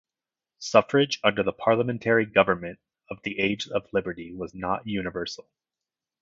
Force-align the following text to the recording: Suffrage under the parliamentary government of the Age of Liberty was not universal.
Suffrage 0.57 1.19
under 1.23 1.43
the 1.43 1.53
parliamentary 1.53 2.25
government 2.25 2.79
of 3.11 3.21
the 3.21 3.37
Age 3.37 3.67
of 3.67 3.87
Liberty 3.93 4.33
was 4.33 4.51
not 4.55 4.87
universal. 4.87 5.47